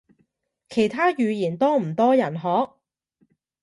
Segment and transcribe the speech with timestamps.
[0.67, 2.69] 其他語言多唔多人學？